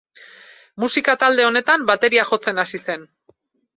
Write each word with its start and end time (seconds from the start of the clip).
Musika 0.83 1.15
talde 1.23 1.45
honetan 1.49 1.85
bateria 1.93 2.27
jotzen 2.31 2.63
hasi 2.65 2.83
zen. 2.89 3.09